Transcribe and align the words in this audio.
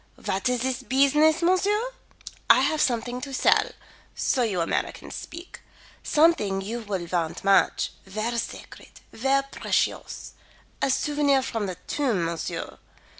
"What 0.15 0.49
is 0.49 0.61
this 0.63 0.81
beesiness, 0.81 1.43
monsieur? 1.43 1.91
I 2.49 2.61
have 2.61 2.81
something 2.81 3.21
to 3.21 3.31
sell 3.35 3.69
so 4.15 4.41
you 4.41 4.59
Americans 4.61 5.13
speak. 5.13 5.61
Something 6.01 6.59
you 6.59 6.79
will 6.79 7.05
want 7.05 7.43
much 7.43 7.91
ver 8.07 8.35
sacred, 8.39 8.99
ver 9.13 9.43
precious. 9.51 10.33
A 10.81 10.89
souvenir 10.89 11.43
from 11.43 11.67
the 11.67 11.75
tomb, 11.85 12.25
monsieur. 12.25 12.79